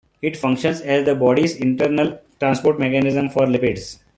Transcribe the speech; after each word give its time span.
It 0.23 0.35
functions 0.35 0.81
as 0.81 1.05
the 1.05 1.13
body's 1.13 1.55
internal 1.57 2.17
transport 2.39 2.79
mechanism 2.79 3.29
for 3.29 3.41
lipids. 3.45 3.99